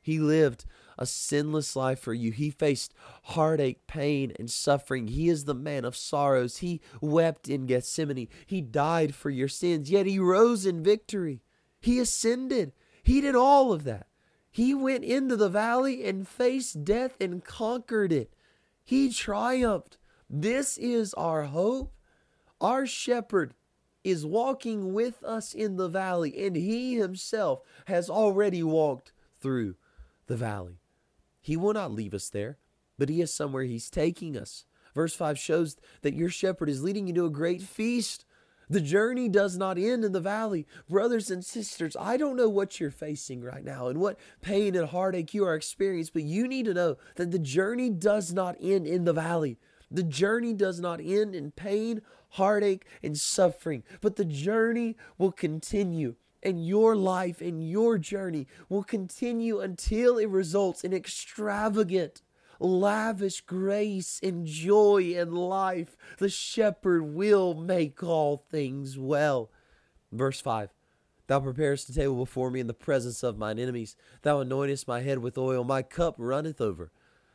He 0.00 0.20
lived 0.20 0.64
a 0.96 1.06
sinless 1.06 1.74
life 1.74 1.98
for 1.98 2.14
you. 2.14 2.30
He 2.30 2.48
faced 2.48 2.94
heartache, 3.24 3.88
pain, 3.88 4.32
and 4.38 4.48
suffering. 4.48 5.08
He 5.08 5.28
is 5.28 5.44
the 5.44 5.56
man 5.56 5.84
of 5.84 5.96
sorrows. 5.96 6.58
He 6.58 6.80
wept 7.00 7.48
in 7.48 7.66
Gethsemane. 7.66 8.28
He 8.46 8.60
died 8.60 9.12
for 9.12 9.28
your 9.28 9.48
sins, 9.48 9.90
yet 9.90 10.06
he 10.06 10.20
rose 10.20 10.64
in 10.64 10.84
victory. 10.84 11.42
He 11.80 11.98
ascended. 11.98 12.70
He 13.02 13.20
did 13.20 13.34
all 13.34 13.72
of 13.72 13.82
that. 13.82 14.06
He 14.52 14.72
went 14.72 15.02
into 15.02 15.34
the 15.34 15.48
valley 15.48 16.04
and 16.04 16.28
faced 16.28 16.84
death 16.84 17.16
and 17.20 17.44
conquered 17.44 18.12
it. 18.12 18.36
He 18.84 19.10
triumphed. 19.10 19.98
This 20.30 20.78
is 20.78 21.12
our 21.14 21.46
hope. 21.46 21.92
Our 22.60 22.86
shepherd 22.86 23.52
is 24.04 24.26
walking 24.26 24.92
with 24.92 25.24
us 25.24 25.54
in 25.54 25.76
the 25.76 25.88
valley, 25.88 26.46
and 26.46 26.54
he 26.54 26.94
himself 26.94 27.62
has 27.86 28.10
already 28.10 28.62
walked 28.62 29.12
through 29.40 29.74
the 30.26 30.36
valley. 30.36 30.78
He 31.40 31.56
will 31.56 31.72
not 31.72 31.92
leave 31.92 32.14
us 32.14 32.28
there, 32.28 32.58
but 32.98 33.08
he 33.08 33.20
is 33.20 33.32
somewhere 33.32 33.64
he's 33.64 33.90
taking 33.90 34.36
us. 34.36 34.66
Verse 34.94 35.14
5 35.14 35.38
shows 35.38 35.76
that 36.02 36.14
your 36.14 36.28
shepherd 36.28 36.68
is 36.68 36.82
leading 36.82 37.06
you 37.08 37.14
to 37.14 37.26
a 37.26 37.30
great 37.30 37.62
feast. 37.62 38.24
The 38.70 38.80
journey 38.80 39.28
does 39.28 39.58
not 39.58 39.76
end 39.76 40.04
in 40.04 40.12
the 40.12 40.20
valley. 40.20 40.66
Brothers 40.88 41.30
and 41.30 41.44
sisters, 41.44 41.96
I 41.98 42.16
don't 42.16 42.36
know 42.36 42.48
what 42.48 42.80
you're 42.80 42.90
facing 42.90 43.42
right 43.42 43.64
now 43.64 43.88
and 43.88 44.00
what 44.00 44.18
pain 44.40 44.74
and 44.74 44.88
heartache 44.88 45.34
you 45.34 45.44
are 45.44 45.54
experiencing, 45.54 46.12
but 46.14 46.22
you 46.22 46.48
need 46.48 46.64
to 46.66 46.74
know 46.74 46.96
that 47.16 47.30
the 47.30 47.38
journey 47.38 47.90
does 47.90 48.32
not 48.32 48.56
end 48.60 48.86
in 48.86 49.04
the 49.04 49.12
valley. 49.12 49.58
The 49.94 50.02
journey 50.02 50.54
does 50.54 50.80
not 50.80 51.00
end 51.00 51.36
in 51.36 51.52
pain, 51.52 52.02
heartache, 52.30 52.84
and 53.00 53.16
suffering, 53.16 53.84
but 54.00 54.16
the 54.16 54.24
journey 54.24 54.96
will 55.18 55.30
continue. 55.30 56.16
And 56.42 56.66
your 56.66 56.96
life 56.96 57.40
and 57.40 57.66
your 57.66 57.96
journey 57.96 58.48
will 58.68 58.82
continue 58.82 59.60
until 59.60 60.18
it 60.18 60.28
results 60.28 60.82
in 60.82 60.92
extravagant, 60.92 62.22
lavish 62.58 63.40
grace 63.42 64.18
and 64.20 64.44
joy 64.46 65.14
and 65.16 65.32
life. 65.32 65.96
The 66.18 66.28
shepherd 66.28 67.04
will 67.04 67.54
make 67.54 68.02
all 68.02 68.44
things 68.50 68.98
well. 68.98 69.52
Verse 70.10 70.40
5 70.40 70.70
Thou 71.28 71.38
preparest 71.38 71.88
a 71.88 71.94
table 71.94 72.16
before 72.16 72.50
me 72.50 72.58
in 72.58 72.66
the 72.66 72.74
presence 72.74 73.22
of 73.22 73.38
mine 73.38 73.60
enemies. 73.60 73.94
Thou 74.22 74.42
anointest 74.42 74.88
my 74.88 75.02
head 75.02 75.18
with 75.18 75.38
oil, 75.38 75.62
my 75.62 75.82
cup 75.82 76.16
runneth 76.18 76.60
over. 76.60 76.90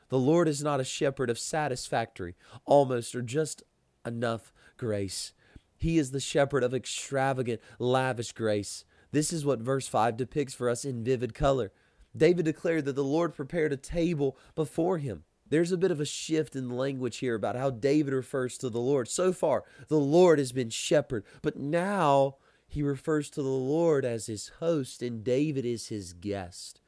The 0.10 0.20
Lord 0.20 0.48
is 0.48 0.64
not 0.64 0.80
a 0.80 0.86
shepherd 0.86 1.30
of 1.30 1.40
satisfactory, 1.40 2.36
almost, 2.66 3.16
or 3.16 3.22
just 3.22 3.64
enough 4.06 4.52
grace. 4.78 5.34
He 5.78 5.98
is 5.98 6.12
the 6.12 6.20
shepherd 6.20 6.64
of 6.64 6.74
extravagant, 6.74 7.62
lavish 7.78 8.34
grace. 8.34 8.86
This 9.12 9.32
is 9.32 9.46
what 9.46 9.60
verse 9.60 9.88
5 9.88 10.18
depicts 10.18 10.54
for 10.54 10.70
us 10.70 10.84
in 10.84 11.04
vivid 11.04 11.34
color. 11.34 11.72
David 12.16 12.46
declared 12.46 12.86
that 12.86 12.96
the 12.96 13.04
Lord 13.04 13.34
prepared 13.36 13.72
a 13.72 13.78
table 13.78 14.38
before 14.56 14.98
him. 14.98 15.24
There's 15.48 15.72
a 15.72 15.78
bit 15.78 15.92
of 15.92 16.00
a 16.00 16.06
shift 16.06 16.56
in 16.56 16.70
language 16.70 17.18
here 17.18 17.36
about 17.36 17.56
how 17.56 17.72
David 17.72 18.14
refers 18.14 18.58
to 18.60 18.70
the 18.70 18.80
Lord. 18.80 19.08
So 19.08 19.34
far, 19.34 19.64
the 19.88 19.98
Lord 19.98 20.38
has 20.38 20.52
been 20.52 20.70
shepherd, 20.70 21.24
but 21.42 21.58
now 21.58 22.36
he 22.68 22.84
refers 22.84 23.30
to 23.32 23.42
the 23.42 23.50
Lord 23.50 24.06
as 24.06 24.28
his 24.28 24.52
host, 24.60 25.02
and 25.02 25.24
David 25.24 25.66
is 25.66 25.88
his 25.88 26.14
guest. 26.14 26.82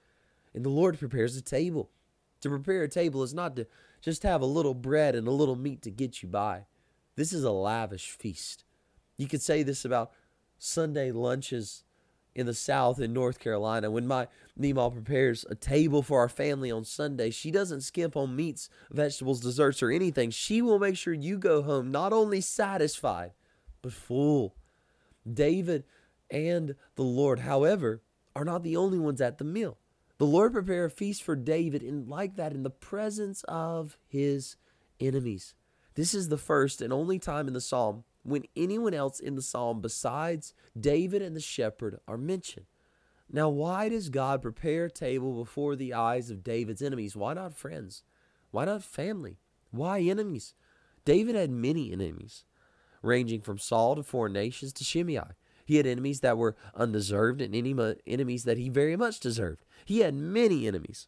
And 0.54 0.64
the 0.64 0.70
Lord 0.70 1.00
prepares 1.00 1.36
a 1.36 1.42
table. 1.42 1.90
To 2.42 2.50
prepare 2.50 2.84
a 2.84 2.90
table 2.90 3.24
is 3.24 3.34
not 3.34 3.56
to 3.56 3.68
just 4.02 4.24
have 4.24 4.42
a 4.42 4.46
little 4.46 4.74
bread 4.74 5.16
and 5.16 5.28
a 5.28 5.32
little 5.32 5.56
meat 5.56 5.82
to 5.84 5.92
get 5.92 6.22
you 6.24 6.30
by. 6.30 6.66
This 7.16 7.34
is 7.34 7.44
a 7.44 7.52
lavish 7.52 8.10
feast. 8.10 8.64
You 9.18 9.28
could 9.28 9.42
say 9.42 9.64
this 9.64 9.86
about 9.86 10.12
Sunday 10.58 11.12
lunches 11.12 11.84
in 12.34 12.46
the 12.46 12.54
South 12.54 13.00
in 13.00 13.14
North 13.14 13.40
Carolina. 13.40 13.92
When 13.92 14.08
my 14.08 14.28
Nima 14.60 14.92
prepares 14.92 15.46
a 15.50 15.56
table 15.56 16.02
for 16.02 16.20
our 16.20 16.30
family 16.30 16.72
on 16.72 16.86
Sunday, 16.86 17.30
she 17.30 17.52
doesn't 17.52 17.82
skimp 17.82 18.16
on 18.16 18.36
meats, 18.36 18.70
vegetables, 18.90 19.42
desserts, 19.42 19.84
or 19.84 19.92
anything. 19.92 20.32
She 20.32 20.62
will 20.62 20.80
make 20.80 20.98
sure 20.98 21.14
you 21.14 21.38
go 21.38 21.62
home 21.62 21.92
not 21.92 22.14
only 22.14 22.42
satisfied, 22.42 23.34
but 23.82 23.94
full. 23.94 24.56
David 25.32 25.84
and 26.30 26.76
the 26.96 27.04
Lord, 27.04 27.40
however, 27.40 28.02
are 28.36 28.46
not 28.46 28.64
the 28.64 28.78
only 28.78 28.98
ones 28.98 29.20
at 29.20 29.38
the 29.38 29.44
meal. 29.44 29.78
The 30.22 30.28
Lord 30.28 30.54
prepare 30.54 30.86
a 30.86 30.90
feast 30.92 31.24
for 31.24 31.36
David 31.36 31.82
and 31.82 32.08
like 32.08 32.36
that 32.36 32.54
in 32.54 32.62
the 32.62 32.70
presence 32.70 33.44
of 33.48 33.98
his 34.08 34.56
enemies. 35.00 35.56
This 35.96 36.14
is 36.14 36.30
the 36.30 36.38
first 36.38 36.80
and 36.80 36.94
only 36.94 37.18
time 37.18 37.48
in 37.48 37.56
the 37.56 37.60
psalm 37.60 38.04
when 38.22 38.44
anyone 38.56 38.94
else 38.94 39.20
in 39.20 39.34
the 39.34 39.42
psalm 39.42 39.82
besides 39.82 40.54
David 40.80 41.24
and 41.24 41.36
the 41.36 41.42
shepherd 41.42 42.00
are 42.08 42.20
mentioned. 42.20 42.68
Now, 43.32 43.50
why 43.50 43.90
does 43.90 44.10
God 44.10 44.44
prepare 44.44 44.86
a 44.86 44.92
table 44.92 45.44
before 45.44 45.76
the 45.76 45.96
eyes 45.96 46.30
of 46.30 46.44
David's 46.44 46.84
enemies? 46.84 47.16
Why 47.16 47.34
not 47.34 47.58
friends? 47.58 48.04
Why 48.52 48.66
not 48.66 48.84
family? 48.84 49.40
Why 49.72 50.02
enemies? 50.02 50.54
David 51.04 51.34
had 51.34 51.50
many 51.50 51.92
enemies, 51.92 52.46
ranging 53.02 53.42
from 53.42 53.58
Saul 53.58 53.96
to 53.96 54.04
foreign 54.04 54.34
nations 54.34 54.72
to 54.74 54.84
Shimei. 54.84 55.32
He 55.66 55.78
had 55.78 55.86
enemies 55.86 56.20
that 56.22 56.38
were 56.38 56.56
undeserved 56.76 57.42
and 57.42 57.56
enemies 57.56 58.44
that 58.44 58.58
he 58.58 58.70
very 58.70 58.96
much 58.96 59.20
deserved. 59.20 59.64
He 59.86 60.00
had 60.00 60.14
many 60.14 60.68
enemies. 60.68 61.08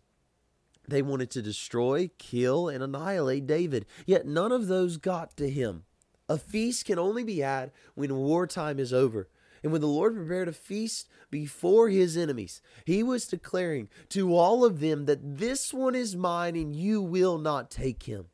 They 0.88 1.02
wanted 1.02 1.32
to 1.32 1.42
destroy, 1.42 2.12
kill, 2.18 2.68
and 2.68 2.84
annihilate 2.84 3.48
David, 3.48 3.86
yet 4.06 4.26
none 4.26 4.52
of 4.52 4.68
those 4.68 4.98
got 4.98 5.38
to 5.38 5.50
him. 5.50 5.86
A 6.28 6.38
feast 6.38 6.86
can 6.86 7.00
only 7.00 7.24
be 7.24 7.40
had 7.40 7.72
when 7.96 8.16
wartime 8.16 8.80
is 8.80 8.94
over. 8.94 9.30
And 9.62 9.72
when 9.72 9.80
the 9.80 9.88
Lord 9.88 10.14
prepared 10.16 10.50
a 10.50 10.54
feast 10.54 11.08
before 11.32 11.88
his 11.88 12.18
enemies, 12.18 12.62
he 12.86 13.02
was 13.02 13.28
declaring 13.28 13.88
to 14.10 14.36
all 14.36 14.66
of 14.66 14.82
them 14.82 15.06
that 15.06 15.38
this 15.38 15.74
one 15.74 15.96
is 15.96 16.18
mine 16.18 16.58
and 16.58 16.76
you 16.76 17.02
will 17.02 17.38
not 17.38 17.72
take 17.72 18.04
him. 18.04 18.26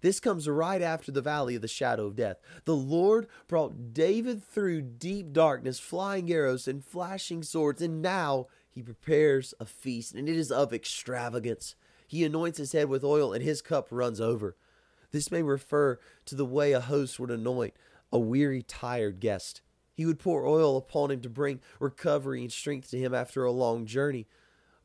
This 0.00 0.20
comes 0.20 0.48
right 0.48 0.80
after 0.80 1.10
the 1.10 1.20
valley 1.20 1.56
of 1.56 1.62
the 1.62 1.68
shadow 1.68 2.06
of 2.06 2.16
death. 2.16 2.38
The 2.64 2.76
Lord 2.76 3.26
brought 3.48 3.92
David 3.92 4.44
through 4.44 4.82
deep 4.82 5.32
darkness, 5.32 5.80
flying 5.80 6.30
arrows 6.30 6.68
and 6.68 6.84
flashing 6.84 7.42
swords, 7.42 7.82
and 7.82 8.00
now 8.00 8.46
he 8.70 8.82
prepares 8.82 9.54
a 9.58 9.64
feast, 9.64 10.14
and 10.14 10.28
it 10.28 10.36
is 10.36 10.52
of 10.52 10.72
extravagance. 10.72 11.74
He 12.06 12.24
anoints 12.24 12.58
his 12.58 12.72
head 12.72 12.88
with 12.88 13.02
oil, 13.02 13.32
and 13.32 13.42
his 13.42 13.60
cup 13.60 13.88
runs 13.90 14.20
over. 14.20 14.56
This 15.10 15.30
may 15.30 15.42
refer 15.42 15.98
to 16.26 16.34
the 16.34 16.46
way 16.46 16.72
a 16.72 16.80
host 16.80 17.18
would 17.18 17.30
anoint 17.30 17.74
a 18.12 18.18
weary, 18.18 18.62
tired 18.62 19.20
guest. 19.20 19.62
He 19.94 20.06
would 20.06 20.20
pour 20.20 20.46
oil 20.46 20.76
upon 20.76 21.10
him 21.10 21.20
to 21.22 21.28
bring 21.28 21.60
recovery 21.80 22.42
and 22.42 22.52
strength 22.52 22.90
to 22.90 22.98
him 22.98 23.12
after 23.12 23.44
a 23.44 23.50
long 23.50 23.84
journey. 23.84 24.28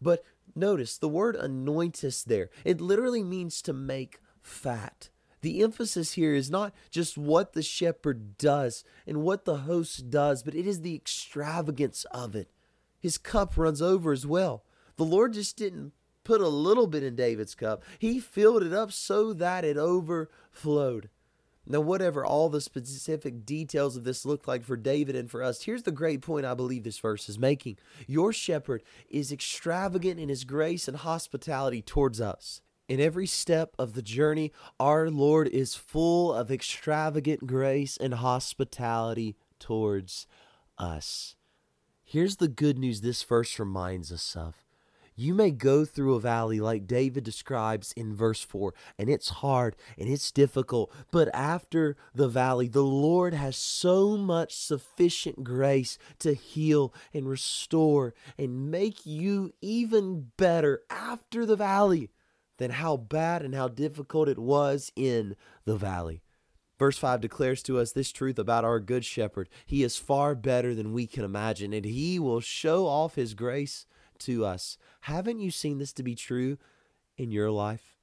But 0.01 0.23
notice 0.55 0.97
the 0.97 1.07
word 1.07 1.35
anointest 1.35 2.25
there. 2.25 2.49
It 2.65 2.81
literally 2.81 3.23
means 3.23 3.61
to 3.61 3.73
make 3.73 4.19
fat. 4.43 5.09
The 5.41 5.61
emphasis 5.61 6.13
here 6.13 6.35
is 6.35 6.49
not 6.49 6.73
just 6.89 7.17
what 7.17 7.53
the 7.53 7.63
shepherd 7.63 8.37
does 8.37 8.83
and 9.05 9.23
what 9.23 9.43
the 9.43 9.57
host 9.57 10.09
does, 10.09 10.43
but 10.43 10.55
it 10.55 10.65
is 10.65 10.81
the 10.81 10.95
extravagance 10.95 12.05
of 12.11 12.35
it. 12.35 12.49
His 12.99 13.17
cup 13.17 13.57
runs 13.57 13.81
over 13.81 14.13
as 14.13 14.25
well. 14.25 14.63
The 14.95 15.03
Lord 15.03 15.33
just 15.33 15.57
didn't 15.57 15.91
put 16.23 16.39
a 16.39 16.47
little 16.47 16.87
bit 16.87 17.03
in 17.03 17.15
David's 17.15 17.55
cup. 17.55 17.83
He 17.99 18.19
filled 18.19 18.63
it 18.63 18.73
up 18.73 18.91
so 18.93 19.33
that 19.33 19.65
it 19.65 19.75
overflowed. 19.75 21.09
Now, 21.65 21.79
whatever 21.79 22.25
all 22.25 22.49
the 22.49 22.59
specific 22.59 23.45
details 23.45 23.95
of 23.95 24.03
this 24.03 24.25
look 24.25 24.47
like 24.47 24.65
for 24.65 24.75
David 24.75 25.15
and 25.15 25.31
for 25.31 25.41
us, 25.41 25.63
here's 25.63 25.83
the 25.83 25.91
great 25.91 26.21
point 26.21 26.45
I 26.45 26.53
believe 26.53 26.83
this 26.83 26.99
verse 26.99 27.29
is 27.29 27.39
making. 27.39 27.77
Your 28.05 28.33
shepherd 28.33 28.83
is 29.09 29.31
extravagant 29.31 30.19
in 30.19 30.27
his 30.27 30.43
grace 30.43 30.87
and 30.89 30.97
hospitality 30.97 31.81
towards 31.81 32.19
us. 32.19 32.61
In 32.89 32.99
every 32.99 33.27
step 33.27 33.75
of 33.79 33.93
the 33.93 34.01
journey, 34.01 34.51
our 34.77 35.09
Lord 35.09 35.47
is 35.47 35.73
full 35.73 36.33
of 36.33 36.51
extravagant 36.51 37.47
grace 37.47 37.95
and 37.95 38.15
hospitality 38.15 39.37
towards 39.57 40.27
us. 40.77 41.35
Here's 42.03 42.35
the 42.35 42.49
good 42.49 42.77
news 42.77 42.99
this 42.99 43.23
verse 43.23 43.57
reminds 43.57 44.11
us 44.11 44.35
of 44.35 44.65
You 45.15 45.33
may 45.33 45.51
go 45.51 45.85
through 45.85 46.15
a 46.15 46.19
valley 46.19 46.59
like 46.59 46.85
David 46.85 47.23
describes 47.23 47.93
in 47.93 48.13
verse 48.13 48.41
4, 48.41 48.73
and 48.97 49.09
it's 49.09 49.29
hard 49.29 49.77
and 49.97 50.09
it's 50.09 50.33
difficult. 50.33 50.93
But 51.09 51.33
after 51.33 51.95
the 52.13 52.27
valley, 52.27 52.67
the 52.67 52.83
Lord 52.83 53.33
has 53.33 53.55
so 53.55 54.17
much 54.17 54.53
sufficient 54.57 55.45
grace 55.45 55.97
to 56.19 56.33
heal 56.33 56.93
and 57.13 57.29
restore 57.29 58.13
and 58.37 58.69
make 58.69 59.05
you 59.05 59.53
even 59.61 60.31
better 60.35 60.81
after 60.89 61.45
the 61.45 61.55
valley 61.55 62.09
than 62.63 62.71
how 62.71 62.95
bad 62.95 63.41
and 63.41 63.53
how 63.53 63.67
difficult 63.67 64.29
it 64.29 64.39
was 64.39 64.89
in 64.95 65.35
the 65.65 65.75
valley. 65.75 66.23
Verse 66.79 66.97
5 66.97 67.19
declares 67.19 67.61
to 67.63 67.77
us 67.77 67.91
this 67.91 68.11
truth 68.11 68.39
about 68.39 68.63
our 68.63 68.79
good 68.79 69.03
shepherd. 69.03 69.49
He 69.65 69.83
is 69.83 69.97
far 69.97 70.33
better 70.33 70.73
than 70.73 70.93
we 70.93 71.05
can 71.05 71.25
imagine, 71.25 71.73
and 71.73 71.83
he 71.83 72.19
will 72.19 72.39
show 72.39 72.87
off 72.87 73.15
his 73.15 73.33
grace 73.33 73.85
to 74.19 74.45
us. 74.45 74.77
Haven't 75.01 75.41
you 75.41 75.51
seen 75.51 75.77
this 75.77 75.91
to 75.93 76.03
be 76.03 76.15
true 76.15 76.57
in 77.17 77.31
your 77.31 77.51
life? 77.51 77.97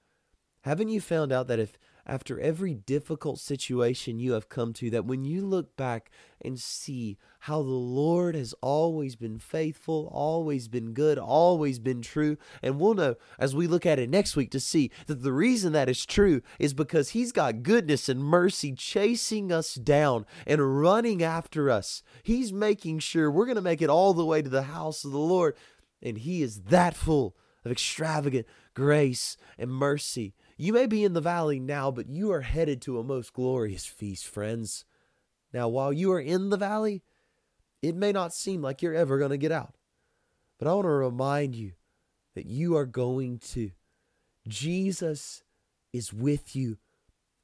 Haven't 0.61 0.91
you 0.91 1.01
found 1.01 1.33
out 1.33 1.49
that 1.49 1.59
if 1.59 1.79
after 2.11 2.41
every 2.41 2.75
difficult 2.75 3.39
situation 3.39 4.19
you 4.19 4.33
have 4.33 4.49
come 4.49 4.73
to, 4.73 4.91
that 4.91 5.05
when 5.05 5.25
you 5.25 5.47
look 5.47 5.77
back 5.77 6.11
and 6.43 6.59
see 6.59 7.17
how 7.41 7.63
the 7.63 7.69
Lord 7.69 8.35
has 8.35 8.53
always 8.61 9.15
been 9.15 9.39
faithful, 9.39 10.11
always 10.13 10.67
been 10.67 10.93
good, 10.93 11.19
always 11.19 11.79
been 11.79 12.03
true, 12.03 12.37
and 12.63 12.81
we'll 12.81 12.95
know 12.95 13.15
as 13.39 13.55
we 13.55 13.69
look 13.69 13.87
at 13.87 14.01
it 14.01 14.11
next 14.11 14.35
week 14.35 14.51
to 14.51 14.59
see 14.59 14.91
that 15.07 15.23
the 15.23 15.33
reason 15.33 15.73
that 15.73 15.89
is 15.89 16.05
true 16.05 16.43
is 16.59 16.75
because 16.75 17.11
He's 17.11 17.31
got 17.31 17.63
goodness 17.63 18.09
and 18.09 18.25
mercy 18.25 18.73
chasing 18.73 19.53
us 19.53 19.75
down 19.77 20.27
and 20.49 20.81
running 20.81 21.23
after 21.23 21.71
us. 21.71 22.03
He's 22.25 22.53
making 22.53 22.99
sure 22.99 23.31
we're 23.31 23.47
going 23.47 23.55
to 23.55 23.63
make 23.63 23.81
it 23.81 23.89
all 23.89 24.15
the 24.15 24.27
way 24.27 24.43
to 24.43 24.51
the 24.51 24.63
house 24.63 25.05
of 25.05 25.13
the 25.13 25.19
Lord, 25.19 25.55
and 26.03 26.19
He 26.19 26.43
is 26.43 26.63
that 26.63 26.97
full 26.97 27.37
of 27.65 27.71
extravagant 27.71 28.47
grace 28.75 29.37
and 29.59 29.71
mercy. 29.71 30.35
You 30.61 30.75
may 30.75 30.85
be 30.85 31.05
in 31.05 31.15
the 31.15 31.23
valley 31.23 31.59
now, 31.59 31.91
but 31.91 32.11
you 32.11 32.31
are 32.33 32.43
headed 32.43 32.83
to 32.83 32.99
a 32.99 33.03
most 33.03 33.33
glorious 33.33 33.87
feast, 33.87 34.27
friends. 34.27 34.85
Now, 35.55 35.69
while 35.69 35.91
you 35.91 36.13
are 36.13 36.21
in 36.21 36.51
the 36.51 36.59
valley, 36.59 37.03
it 37.81 37.97
may 37.97 38.13
not 38.13 38.35
seem 38.35 38.61
like 38.61 38.83
you're 38.83 38.95
ever 38.95 39.17
going 39.17 39.31
to 39.31 39.39
get 39.39 39.53
out. 39.53 39.77
But 40.59 40.69
I 40.69 40.75
want 40.75 40.85
to 40.85 40.91
remind 40.91 41.55
you 41.55 41.73
that 42.35 42.45
you 42.45 42.77
are 42.77 42.85
going 42.85 43.39
to. 43.53 43.71
Jesus 44.47 45.45
is 45.95 46.13
with 46.13 46.55
you, 46.55 46.77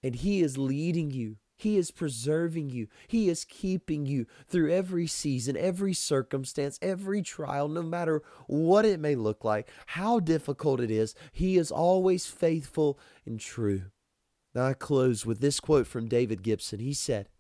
and 0.03 0.15
He 0.15 0.43
is 0.43 0.59
leading 0.59 1.11
you 1.11 1.39
he 1.57 1.77
is 1.77 1.91
preserving 1.91 2.71
you. 2.71 2.87
He 3.09 3.29
is 3.29 3.45
keeping 3.45 4.05
you 4.05 4.27
through 4.47 4.73
every 4.73 5.07
season, 5.07 5.57
every 5.57 5.95
circumstance, 5.95 6.79
every 6.83 7.23
trial, 7.23 7.69
no 7.69 7.83
matter 7.83 8.23
what 8.47 8.85
it 8.85 9.01
may 9.01 9.15
look 9.15 9.43
like, 9.43 9.69
how 9.87 10.21
difficult 10.21 10.81
it 10.81 10.91
is. 10.91 11.15
He 11.33 11.57
is 11.57 11.71
always 11.71 12.27
faithful 12.27 12.99
and 13.25 13.41
true. 13.41 13.85
Now 14.55 14.67
I 14.67 14.75
close 14.75 15.25
with 15.25 15.41
this 15.41 15.59
quote 15.59 15.87
from 15.87 16.09
David 16.09 16.43
Gibson. 16.43 16.81
He 16.81 16.93
said, 16.93 17.31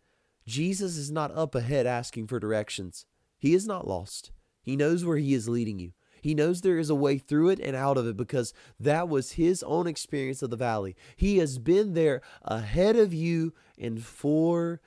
Jesus 0.46 0.96
is 0.96 1.10
not 1.10 1.36
up 1.36 1.54
ahead 1.54 1.86
asking 1.86 2.28
for 2.28 2.40
directions. 2.40 3.04
He 3.38 3.52
is 3.52 3.66
not 3.66 3.86
lost. 3.86 4.30
He 4.62 4.76
knows 4.76 5.04
where 5.04 5.18
he 5.18 5.34
is 5.34 5.48
leading 5.48 5.78
you. 5.78 5.92
He 6.20 6.34
knows 6.34 6.60
there 6.60 6.78
is 6.78 6.90
a 6.90 6.94
way 6.94 7.18
through 7.18 7.50
it 7.50 7.60
and 7.60 7.76
out 7.76 7.98
of 7.98 8.06
it 8.06 8.16
because 8.16 8.52
that 8.78 9.08
was 9.08 9.32
his 9.32 9.62
own 9.62 9.86
experience 9.86 10.42
of 10.42 10.50
the 10.50 10.56
valley. 10.56 10.96
He 11.16 11.38
has 11.38 11.58
been 11.58 11.94
there 11.94 12.22
ahead 12.42 12.96
of 12.96 13.14
you 13.14 13.54
and 13.78 14.02
for 14.02 14.80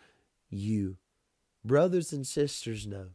you. 0.50 0.98
Brothers 1.64 2.14
and 2.14 2.26
sisters, 2.26 2.88
know 2.88 3.10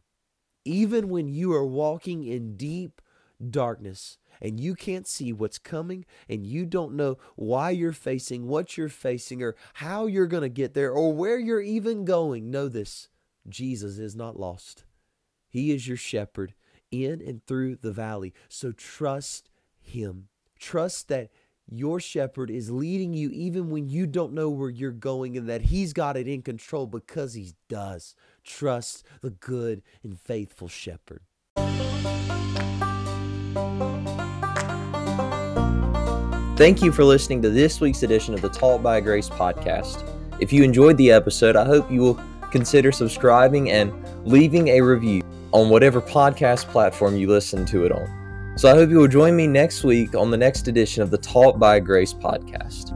even 0.65 1.09
when 1.09 1.29
you 1.29 1.53
are 1.53 1.65
walking 1.65 2.23
in 2.23 2.57
deep 2.57 3.01
darkness 3.49 4.17
and 4.41 4.59
you 4.59 4.75
can't 4.75 5.07
see 5.07 5.31
what's 5.31 5.59
coming 5.59 6.03
and 6.27 6.45
you 6.45 6.65
don't 6.65 6.95
know 6.95 7.17
why 7.35 7.69
you're 7.69 7.93
facing 7.93 8.47
what 8.47 8.75
you're 8.75 8.89
facing 8.89 9.41
or 9.41 9.55
how 9.75 10.07
you're 10.07 10.27
going 10.27 10.43
to 10.43 10.49
get 10.49 10.73
there 10.73 10.91
or 10.91 11.13
where 11.13 11.37
you're 11.37 11.61
even 11.61 12.03
going, 12.03 12.49
know 12.49 12.67
this 12.67 13.09
Jesus 13.47 13.99
is 13.99 14.15
not 14.15 14.39
lost. 14.39 14.83
He 15.47 15.71
is 15.71 15.87
your 15.87 15.97
shepherd 15.97 16.53
in 17.03 17.21
and 17.21 17.45
through 17.45 17.77
the 17.77 17.91
valley. 17.91 18.33
So 18.47 18.71
trust 18.71 19.49
Him. 19.81 20.27
Trust 20.59 21.09
that 21.09 21.29
your 21.67 21.99
shepherd 21.99 22.51
is 22.51 22.69
leading 22.69 23.13
you 23.13 23.29
even 23.31 23.69
when 23.71 23.89
you 23.89 24.05
don't 24.05 24.33
know 24.33 24.49
where 24.49 24.69
you're 24.69 24.91
going 24.91 25.35
and 25.35 25.49
that 25.49 25.63
He's 25.63 25.93
got 25.93 26.15
it 26.15 26.27
in 26.27 26.41
control 26.41 26.85
because 26.85 27.33
He 27.33 27.53
does. 27.67 28.15
Trust 28.43 29.03
the 29.21 29.31
good 29.31 29.81
and 30.03 30.19
faithful 30.19 30.67
shepherd. 30.67 31.21
Thank 36.57 36.81
you 36.81 36.93
for 36.93 37.03
listening 37.03 37.41
to 37.41 37.49
this 37.49 37.81
week's 37.81 38.03
edition 38.03 38.33
of 38.33 38.41
the 38.41 38.47
Taught 38.47 38.81
by 38.81 39.01
Grace 39.01 39.29
podcast. 39.29 40.09
If 40.39 40.53
you 40.53 40.63
enjoyed 40.63 40.95
the 40.95 41.11
episode, 41.11 41.57
I 41.57 41.65
hope 41.65 41.91
you 41.91 41.99
will 41.99 42.19
consider 42.49 42.93
subscribing 42.93 43.71
and 43.71 43.91
leaving 44.25 44.69
a 44.69 44.79
review 44.79 45.21
on 45.55 45.69
whatever 45.69 46.01
podcast 46.01 46.65
platform 46.67 47.15
you 47.15 47.29
listen 47.29 47.65
to 47.65 47.85
it 47.85 47.91
on. 47.93 48.53
So 48.57 48.69
I 48.69 48.73
hope 48.73 48.89
you 48.89 48.97
will 48.97 49.07
join 49.07 49.37
me 49.37 49.47
next 49.47 49.85
week 49.85 50.13
on 50.13 50.29
the 50.29 50.35
next 50.35 50.67
edition 50.67 51.01
of 51.01 51.11
the 51.11 51.17
Taught 51.17 51.59
by 51.59 51.79
Grace 51.79 52.13
podcast. 52.13 52.91